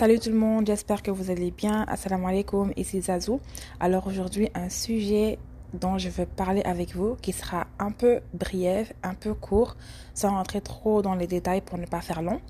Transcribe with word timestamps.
Salut 0.00 0.18
tout 0.18 0.30
le 0.30 0.36
monde, 0.36 0.66
j'espère 0.66 1.02
que 1.02 1.10
vous 1.10 1.30
allez 1.30 1.50
bien. 1.50 1.84
Assalamu 1.86 2.24
alaikum, 2.24 2.72
ici 2.74 3.02
Zazou. 3.02 3.38
Alors 3.80 4.06
aujourd'hui, 4.06 4.48
un 4.54 4.70
sujet 4.70 5.38
dont 5.74 5.98
je 5.98 6.08
veux 6.08 6.24
parler 6.24 6.62
avec 6.62 6.96
vous 6.96 7.16
qui 7.16 7.32
sera 7.32 7.66
un 7.78 7.90
peu 7.90 8.20
brief, 8.32 8.94
un 9.02 9.12
peu 9.12 9.34
court, 9.34 9.76
sans 10.14 10.30
rentrer 10.30 10.62
trop 10.62 11.02
dans 11.02 11.14
les 11.14 11.26
détails 11.26 11.60
pour 11.60 11.76
ne 11.76 11.84
pas 11.84 12.00
faire 12.00 12.22
long. 12.22 12.40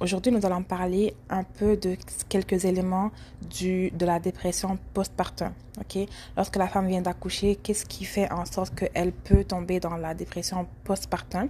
Aujourd'hui, 0.00 0.32
nous 0.32 0.46
allons 0.46 0.62
parler 0.62 1.14
un 1.28 1.44
peu 1.44 1.76
de 1.76 1.94
quelques 2.30 2.64
éléments 2.64 3.10
du, 3.50 3.90
de 3.90 4.06
la 4.06 4.18
dépression 4.18 4.78
postpartum. 4.94 5.52
Lorsque 6.38 6.56
la 6.56 6.68
femme 6.68 6.88
vient 6.88 7.02
d'accoucher, 7.02 7.56
qu'est-ce 7.56 7.84
qui 7.84 8.06
fait 8.06 8.32
en 8.32 8.46
sorte 8.46 8.74
qu'elle 8.74 9.12
peut 9.12 9.44
tomber 9.44 9.78
dans 9.78 9.98
la 9.98 10.14
dépression 10.14 10.66
postpartum? 10.84 11.48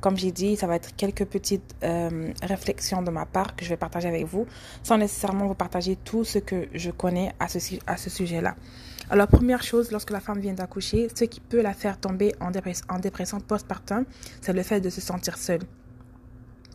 Comme 0.00 0.16
j'ai 0.16 0.32
dit, 0.32 0.56
ça 0.56 0.66
va 0.66 0.76
être 0.76 0.96
quelques 0.96 1.26
petites 1.26 1.76
euh, 1.84 2.32
réflexions 2.42 3.02
de 3.02 3.10
ma 3.10 3.26
part 3.26 3.54
que 3.54 3.66
je 3.66 3.68
vais 3.68 3.76
partager 3.76 4.08
avec 4.08 4.24
vous, 4.24 4.46
sans 4.82 4.96
nécessairement 4.96 5.46
vous 5.46 5.54
partager 5.54 5.96
tout 5.96 6.24
ce 6.24 6.38
que 6.38 6.68
je 6.72 6.90
connais 6.90 7.34
à 7.38 7.48
ce, 7.48 8.10
sujet-là. 8.10 8.56
Alors, 9.10 9.28
première 9.28 9.62
chose, 9.62 9.90
lorsque 9.90 10.10
la 10.10 10.20
femme 10.20 10.40
vient 10.40 10.54
d'accoucher, 10.54 11.08
ce 11.14 11.24
qui 11.24 11.40
peut 11.40 11.60
la 11.60 11.74
faire 11.74 12.00
tomber 12.00 12.34
en 12.40 12.50
en 12.88 12.98
dépression 12.98 13.40
postpartum, 13.40 14.06
c'est 14.40 14.54
le 14.54 14.62
fait 14.62 14.80
de 14.80 14.88
se 14.88 15.02
sentir 15.02 15.36
seule. 15.36 15.60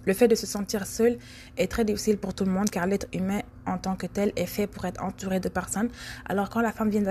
Le 0.05 0.13
fait 0.13 0.27
de 0.27 0.35
se 0.35 0.45
sentir 0.45 0.85
seul 0.85 1.17
est 1.57 1.71
très 1.71 1.83
difficile 1.83 2.17
pour 2.17 2.33
tout 2.33 2.45
le 2.45 2.51
monde 2.51 2.69
car 2.69 2.85
l'être 2.85 3.07
humain 3.13 3.41
en 3.65 3.77
tant 3.77 3.95
que 3.95 4.05
tel 4.05 4.31
est 4.35 4.45
fait 4.45 4.67
pour 4.67 4.85
être 4.85 5.03
entouré 5.03 5.39
de 5.39 5.49
personnes. 5.49 5.89
Alors 6.25 6.49
quand 6.49 6.61
la 6.61 6.71
femme 6.71 6.89
vient 6.89 7.03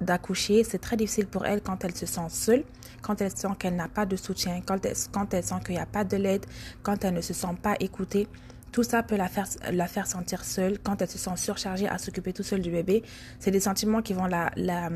d'accoucher, 0.00 0.62
c'est 0.64 0.78
très 0.78 0.96
difficile 0.96 1.26
pour 1.26 1.44
elle 1.44 1.60
quand 1.60 1.84
elle 1.84 1.94
se 1.94 2.06
sent 2.06 2.28
seule, 2.28 2.64
quand 3.02 3.20
elle 3.20 3.36
sent 3.36 3.48
qu'elle 3.58 3.76
n'a 3.76 3.88
pas 3.88 4.06
de 4.06 4.16
soutien, 4.16 4.60
quand 4.64 4.84
elle, 4.84 4.96
sent 4.96 5.54
qu'il 5.64 5.74
n'y 5.74 5.80
a 5.80 5.86
pas 5.86 6.04
de 6.04 6.16
l'aide, 6.16 6.46
quand 6.82 7.04
elle 7.04 7.14
ne 7.14 7.20
se 7.20 7.34
sent 7.34 7.56
pas 7.62 7.74
écoutée. 7.80 8.28
Tout 8.72 8.82
ça 8.82 9.02
peut 9.02 9.16
la 9.16 9.28
faire, 9.28 9.46
la 9.72 9.86
faire 9.86 10.06
sentir 10.06 10.44
seule 10.44 10.78
quand 10.78 11.00
elle 11.00 11.08
se 11.08 11.16
sent 11.16 11.36
surchargée 11.36 11.88
à 11.88 11.96
s'occuper 11.96 12.34
tout 12.34 12.42
seule 12.42 12.60
du 12.60 12.70
bébé. 12.70 13.02
C'est 13.38 13.50
des 13.50 13.60
sentiments 13.60 14.02
qui 14.02 14.12
vont 14.12 14.26
la, 14.26 14.50
la, 14.56 14.90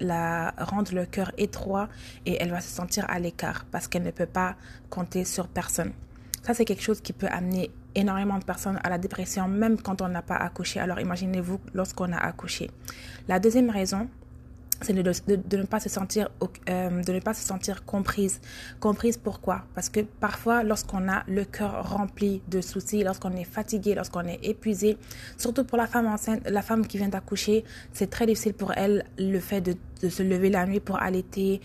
la 0.00 0.52
rendre 0.58 0.92
le 0.94 1.06
cœur 1.06 1.30
étroit 1.38 1.88
et 2.26 2.38
elle 2.40 2.50
va 2.50 2.60
se 2.60 2.74
sentir 2.74 3.04
à 3.08 3.20
l'écart 3.20 3.66
parce 3.70 3.86
qu'elle 3.86 4.02
ne 4.02 4.10
peut 4.10 4.26
pas 4.26 4.56
compter 4.88 5.24
sur 5.24 5.46
personne. 5.46 5.92
Ça, 6.42 6.54
c'est 6.54 6.64
quelque 6.64 6.82
chose 6.82 7.00
qui 7.00 7.12
peut 7.12 7.28
amener 7.30 7.70
énormément 7.94 8.38
de 8.38 8.44
personnes 8.44 8.78
à 8.82 8.88
la 8.88 8.98
dépression, 8.98 9.48
même 9.48 9.80
quand 9.80 10.00
on 10.02 10.08
n'a 10.08 10.22
pas 10.22 10.36
accouché. 10.36 10.80
Alors 10.80 11.00
imaginez-vous 11.00 11.60
lorsqu'on 11.74 12.12
a 12.12 12.18
accouché. 12.18 12.70
La 13.28 13.40
deuxième 13.40 13.70
raison, 13.70 14.08
c'est 14.82 14.94
de, 14.94 15.56
ne 15.56 15.64
pas 15.64 15.80
se 15.80 15.88
sentir 15.88 16.30
euh, 16.68 17.02
de 17.02 17.12
ne 17.12 17.20
pas 17.20 17.34
se 17.34 17.44
sentir 17.46 17.84
comprise 17.84 18.40
comprise 18.78 19.18
pourquoi? 19.18 19.64
Parce 19.74 19.90
que 19.90 20.00
parfois 20.00 20.62
lorsqu'on 20.62 21.06
a 21.08 21.22
le 21.28 21.44
cœur 21.44 21.90
rempli 21.90 22.40
de 22.48 22.60
soucis 22.60 23.04
lorsqu'on 23.04 23.32
est 23.32 23.44
fatigué 23.44 23.94
lorsqu'on 23.94 24.24
est 24.24 24.42
épuisé 24.42 24.96
surtout 25.36 25.64
pour 25.64 25.76
la 25.76 25.86
femme 25.86 26.06
enceinte 26.06 26.48
la 26.48 26.62
femme 26.62 26.86
qui 26.86 26.96
vient 26.96 27.08
d'accoucher 27.08 27.64
c'est 27.92 28.08
très 28.08 28.26
difficile 28.26 28.54
pour 28.54 28.72
elle 28.72 29.04
le 29.18 29.38
fait 29.38 29.60
de 29.60 30.08
se 30.08 30.22
lever 30.22 30.48
la 30.48 30.64
nuit 30.66 30.80
pour 30.80 31.00
allaiter 31.00 31.60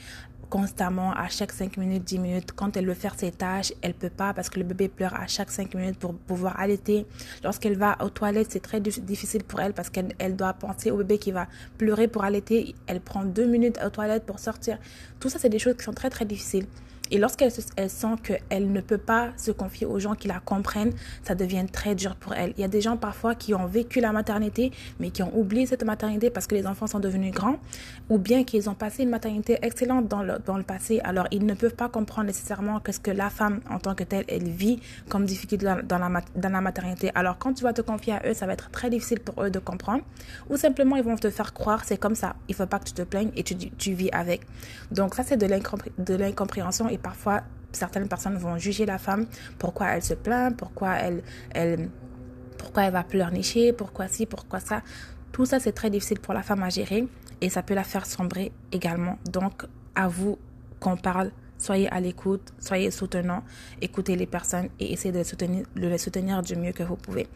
constamment 0.50 1.12
à 1.14 1.28
chaque 1.30 1.52
5 1.52 1.78
minutes, 1.78 2.04
10 2.04 2.20
minutes. 2.20 2.52
Quand 2.56 2.78
elle 2.78 2.88
veut 2.88 2.94
faire 2.94 3.16
ses 3.18 3.32
tâches, 3.32 3.74
elle 3.82 3.94
peut 3.94 4.10
pas 4.10 4.34
parce 4.34 4.50
que 4.50 4.60
le 4.60 4.66
bébé 4.66 4.88
pleure 4.90 5.14
à 5.14 5.28
chaque 5.28 5.52
5 5.52 5.74
minutes 5.76 6.00
pour 6.00 6.14
pouvoir 6.14 6.60
allaiter. 6.60 7.06
Lorsqu'elle 7.44 7.78
va 7.78 7.98
aux 8.04 8.10
toilettes, 8.10 8.52
c'est 8.52 8.62
très 8.62 8.80
difficile 8.80 9.44
pour 9.44 9.60
elle 9.60 9.74
parce 9.74 9.90
qu'elle 9.90 10.14
elle 10.20 10.36
doit 10.36 10.54
penser 10.54 10.92
au 10.92 10.98
bébé 10.98 11.18
qui 11.18 11.32
va 11.32 11.48
pleurer 11.78 12.08
pour 12.08 12.24
allaiter. 12.24 12.76
Elle 12.88 13.02
prend 13.02 13.24
2 13.24 13.46
minutes 13.46 13.80
aux 13.86 13.90
toilettes 13.90 14.26
pour 14.26 14.40
sortir. 14.40 14.78
Tout 15.20 15.30
ça, 15.30 15.40
c'est 15.40 15.50
des 15.50 15.60
choses 15.60 15.76
qui 15.76 15.84
sont 15.84 15.94
très, 15.94 16.10
très 16.10 16.26
difficiles. 16.26 16.68
Et 17.12 17.18
lorsqu'elle 17.18 17.52
elle 17.78 17.90
sent 17.90 18.16
qu'elle 18.24 18.72
ne 18.72 18.82
peut 18.82 18.98
pas 18.98 19.30
se 19.38 19.52
confier 19.52 19.86
aux 19.86 20.00
gens 20.00 20.16
qui 20.16 20.28
la 20.28 20.40
comprennent, 20.40 20.94
ça 21.24 21.36
devient 21.36 21.66
très 21.72 21.96
dur 21.96 22.16
pour 22.16 22.34
elle. 22.34 22.54
Il 22.58 22.62
y 22.62 22.64
a 22.64 22.68
des 22.68 22.82
gens 22.82 22.98
parfois 22.98 23.36
qui 23.36 23.54
ont 23.54 23.68
vécu 23.68 24.00
la 24.00 24.12
maternité, 24.12 24.72
mais 25.00 25.12
qui 25.12 25.24
ont 25.24 25.38
oublié 25.38 25.66
cette 25.66 25.84
maternité 25.84 26.30
parce 26.30 26.48
que 26.48 26.56
les 26.56 26.66
enfants 26.66 26.88
sont 26.88 27.00
devenus 27.00 27.34
grands, 27.34 27.58
ou 28.10 28.18
bien 28.18 28.44
qu'ils 28.44 28.70
ont 28.70 28.74
passé 28.74 29.04
une 29.04 29.10
maternité 29.10 29.60
excellente 29.62 30.08
dans 30.08 30.24
le, 30.24 30.40
dans 30.46 30.58
le 30.58 30.64
passé. 30.64 31.00
Alors, 31.04 31.28
ils 31.32 31.46
ne 31.46 31.54
peuvent 31.54 31.76
pas 31.76 31.90
comprendre 31.90 32.28
nécessairement 32.28 32.82
ce 32.90 33.00
que 33.00 33.12
la 33.12 33.30
femme, 33.30 33.62
en 33.70 33.80
tant 33.80 33.94
que 33.94 34.04
telle, 34.04 34.26
elle 34.28 34.50
vit 34.50 34.80
comme 35.10 35.26
difficulté 35.26 35.66
dans, 35.66 36.00
la, 36.00 36.22
dans 36.36 36.50
la 36.50 36.62
maternité. 36.62 37.12
Alors, 37.14 37.38
quand 37.38 37.54
tu 37.54 37.64
vas 37.64 37.74
te 37.74 37.82
confier 37.82 38.14
à 38.14 38.22
eux, 38.28 38.34
ça 38.34 38.46
va 38.46 38.54
être 38.54 38.70
très 38.72 38.90
difficile 38.90 39.20
pour 39.20 39.44
eux 39.44 39.50
de 39.50 39.60
comprendre. 39.60 40.04
Ou 40.50 40.58
simplement, 40.58 40.96
ils 40.96 41.04
vont 41.04 41.16
te 41.16 41.30
faire 41.30 41.54
croire, 41.54 41.84
c'est 41.86 41.98
comme 41.98 42.16
ça. 42.16 42.36
Il 42.48 42.56
faut 42.56 42.66
pas 42.66 42.80
que 42.80 42.86
tu 42.86 42.94
te 42.94 43.02
plaignes 43.02 43.32
et 43.36 43.44
tu, 43.44 43.56
tu 43.56 43.94
vis 43.94 44.10
avec. 44.12 44.42
Donc, 44.92 45.16
ça, 45.16 45.24
c'est 45.24 45.38
de 45.38 46.16
l'incompréhension 46.16 46.88
et 46.96 46.98
parfois, 46.98 47.44
certaines 47.74 48.08
personnes 48.08 48.38
vont 48.38 48.58
juger 48.58 48.86
la 48.86 48.98
femme, 48.98 49.26
pourquoi 49.60 49.88
elle 49.88 50.02
se 50.02 50.14
plaint, 50.14 50.56
pourquoi 50.56 50.94
elle, 50.94 51.24
elle, 51.54 51.90
pourquoi 52.58 52.84
elle 52.84 52.94
va 52.94 53.04
pleurnicher, 53.04 53.74
pourquoi 53.74 54.08
ci, 54.08 54.26
pourquoi 54.26 54.62
ça? 54.62 54.82
Tout 55.34 55.46
ça, 55.46 55.60
c'est 55.60 55.74
très 55.74 55.90
difficile 55.90 56.22
pour 56.22 56.34
la 56.34 56.42
femme 56.42 56.64
à 56.64 56.70
gérer 56.70 57.06
et 57.42 57.50
ça 57.50 57.64
peut 57.64 57.74
la 57.74 57.84
faire 57.84 58.06
sombrer 58.06 58.54
également. 58.72 59.20
Donc, 59.30 59.66
à 59.94 60.08
vous 60.08 60.40
qu'on 60.80 60.96
parle 60.96 61.32
Soyez 61.58 61.90
à 61.92 62.00
l'écoute, 62.00 62.54
soyez 62.60 62.92
soutenant, 62.92 63.44
écoutez 63.82 64.16
les 64.16 64.26
personnes 64.26 64.70
et 64.80 64.94
essayez 64.94 65.12
de 65.12 65.20
les 65.20 65.24
soutenir, 65.24 65.66
de 65.76 65.88
les 65.88 65.98
soutenir 65.98 66.42
du 66.42 66.56
mieux 66.56 66.74
que 66.74 66.84
vous 66.84 66.98
pouvez. 66.98 67.28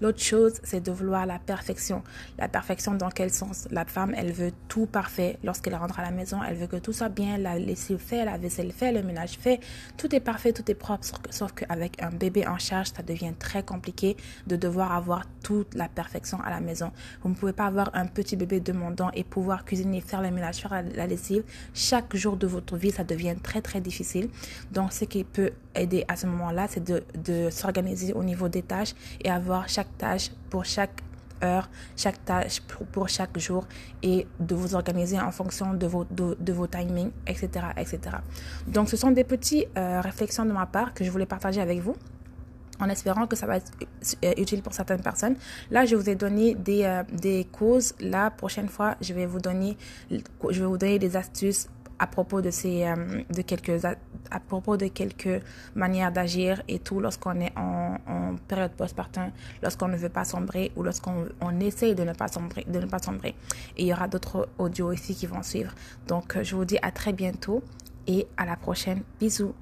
L'autre 0.00 0.22
chose, 0.22 0.54
c'est 0.62 0.80
de 0.80 0.90
vouloir 0.90 1.26
la 1.26 1.38
perfection. 1.38 2.02
La 2.38 2.48
perfection 2.48 2.94
dans 2.94 3.10
quel 3.10 3.30
sens? 3.30 3.68
La 3.70 3.84
femme, 3.84 4.14
elle 4.16 4.32
veut 4.32 4.52
tout 4.66 4.86
parfait 4.86 5.38
lorsqu'elle 5.44 5.74
rentre 5.74 6.00
à 6.00 6.02
la 6.02 6.10
maison. 6.10 6.38
Elle 6.42 6.56
veut 6.56 6.68
que 6.68 6.76
tout 6.76 6.94
soit 6.94 7.10
bien, 7.10 7.36
la 7.36 7.58
lessive 7.58 7.98
fait, 7.98 8.24
la 8.24 8.38
vaisselle 8.38 8.72
fait, 8.72 8.92
le 8.92 9.02
ménage 9.02 9.32
fait. 9.32 9.60
Tout 9.98 10.14
est 10.14 10.20
parfait, 10.20 10.54
tout 10.54 10.68
est 10.70 10.74
propre. 10.74 11.06
Sauf 11.28 11.52
qu'avec 11.52 12.02
un 12.02 12.08
bébé 12.10 12.46
en 12.46 12.56
charge, 12.56 12.92
ça 12.96 13.02
devient 13.02 13.34
très 13.38 13.62
compliqué 13.62 14.16
de 14.46 14.56
devoir 14.56 14.92
avoir 14.92 15.24
toute 15.42 15.74
la 15.74 15.88
perfection 15.88 16.40
à 16.40 16.48
la 16.48 16.60
maison. 16.60 16.92
Vous 17.22 17.28
ne 17.28 17.34
pouvez 17.34 17.52
pas 17.52 17.66
avoir 17.66 17.90
un 17.92 18.06
petit 18.06 18.36
bébé 18.36 18.60
demandant 18.60 19.10
et 19.12 19.22
pouvoir 19.22 19.66
cuisiner, 19.66 20.00
faire 20.00 20.22
le 20.22 20.30
ménage, 20.30 20.56
faire 20.56 20.82
la 20.94 21.06
lessive. 21.06 21.42
Chaque 21.74 22.16
jour 22.16 22.38
de 22.38 22.46
votre 22.46 22.76
vie, 22.76 22.90
ça 22.90 23.04
devient 23.04 23.36
très, 23.42 23.60
très 23.60 23.69
difficile. 23.78 24.28
Donc, 24.72 24.92
ce 24.92 25.04
qui 25.04 25.22
peut 25.22 25.52
aider 25.76 26.04
à 26.08 26.16
ce 26.16 26.26
moment-là, 26.26 26.66
c'est 26.68 26.82
de, 26.82 27.04
de 27.14 27.50
s'organiser 27.50 28.12
au 28.12 28.24
niveau 28.24 28.48
des 28.48 28.62
tâches 28.62 28.94
et 29.22 29.30
avoir 29.30 29.68
chaque 29.68 29.96
tâche 29.96 30.30
pour 30.50 30.64
chaque 30.64 31.02
heure, 31.42 31.68
chaque 31.96 32.24
tâche 32.24 32.60
pour, 32.92 33.08
chaque 33.08 33.38
jour 33.38 33.66
et 34.02 34.26
de 34.38 34.54
vous 34.54 34.74
organiser 34.74 35.18
en 35.18 35.30
fonction 35.30 35.74
de 35.74 35.86
vos, 35.86 36.04
de, 36.04 36.52
vos 36.52 36.66
timings, 36.66 37.10
etc., 37.26 37.66
etc. 37.76 38.00
Donc, 38.66 38.88
ce 38.88 38.96
sont 38.96 39.10
des 39.10 39.24
petites 39.24 39.68
euh, 39.76 40.00
réflexions 40.00 40.44
de 40.44 40.52
ma 40.52 40.66
part 40.66 40.94
que 40.94 41.04
je 41.04 41.10
voulais 41.10 41.26
partager 41.26 41.60
avec 41.60 41.80
vous 41.80 41.94
en 42.80 42.88
espérant 42.88 43.26
que 43.26 43.36
ça 43.36 43.46
va 43.46 43.56
être 43.56 43.72
euh, 44.24 44.32
utile 44.38 44.62
pour 44.62 44.72
certaines 44.72 45.02
personnes. 45.02 45.36
Là, 45.70 45.84
je 45.84 45.96
vous 45.96 46.08
ai 46.08 46.14
donné 46.14 46.54
des, 46.54 46.84
euh, 46.84 47.02
des 47.12 47.46
causes. 47.52 47.94
La 48.00 48.30
prochaine 48.30 48.68
fois, 48.68 48.96
je 49.02 49.12
vais 49.12 49.26
vous 49.26 49.40
donner, 49.40 49.76
je 50.10 50.60
vais 50.60 50.66
vous 50.66 50.78
donner 50.78 50.98
des 50.98 51.16
astuces 51.16 51.68
à 52.00 52.06
propos 52.06 52.40
de 52.40 52.50
ces 52.50 52.84
euh, 52.84 53.22
de 53.30 53.42
quelques 53.42 53.84
à, 53.84 54.40
propos 54.40 54.76
de 54.76 54.88
quelques 54.88 55.42
manières 55.74 56.10
d'agir 56.10 56.62
et 56.66 56.78
tout 56.80 56.98
lorsqu'on 56.98 57.38
est 57.40 57.52
en, 57.56 57.96
période 58.48 58.72
postpartum, 58.72 59.30
lorsqu'on 59.62 59.88
ne 59.88 59.96
veut 59.96 60.08
pas 60.08 60.24
sombrer 60.24 60.72
ou 60.76 60.82
lorsqu'on 60.82 61.26
on 61.40 61.60
essaye 61.60 61.94
de 61.94 62.02
ne 62.02 62.12
pas 62.12 62.28
sombrer 62.28 62.64
de 62.66 62.78
ne 62.78 62.86
pas 62.86 62.98
sombrer. 62.98 63.34
Et 63.76 63.82
il 63.82 63.86
y 63.86 63.92
aura 63.92 64.08
d'autres 64.08 64.48
audios 64.58 64.92
ici 64.92 65.14
qui 65.14 65.26
vont 65.26 65.42
suivre. 65.42 65.72
Donc 66.08 66.42
je 66.42 66.56
vous 66.56 66.64
dis 66.64 66.78
à 66.82 66.90
très 66.90 67.12
bientôt 67.12 67.62
et 68.06 68.26
à 68.36 68.46
la 68.46 68.56
prochaine. 68.56 69.02
Bisous. 69.20 69.54